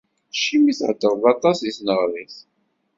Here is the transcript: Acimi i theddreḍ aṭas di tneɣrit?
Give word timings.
Acimi 0.33 0.67
i 0.71 0.73
theddreḍ 0.79 1.23
aṭas 1.33 1.57
di 1.61 1.71
tneɣrit? 1.77 2.35